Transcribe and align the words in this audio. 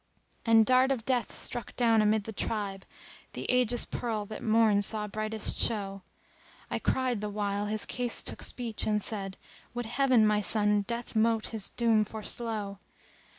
And 0.47 0.65
dart 0.65 0.91
of 0.91 1.05
Death 1.05 1.31
struck 1.31 1.75
down 1.75 2.01
amid 2.01 2.23
the 2.23 2.31
tribe 2.33 2.85
* 3.09 3.33
The 3.33 3.43
age's 3.51 3.85
pearl 3.85 4.25
that 4.25 4.41
Morn 4.41 4.81
saw 4.81 5.05
brightest 5.07 5.57
show: 5.57 6.01
I 6.71 6.79
cried 6.79 7.21
the 7.21 7.29
while 7.29 7.67
his 7.67 7.85
case 7.85 8.23
took 8.23 8.41
speech 8.41 8.87
and 8.87 9.03
said:—* 9.03 9.37
Would 9.75 9.85
Heaven, 9.85 10.25
my 10.25 10.41
son, 10.41 10.81
Death 10.87 11.15
mote 11.15 11.49
his 11.49 11.69
doom 11.69 12.03
foreslow! 12.03 12.79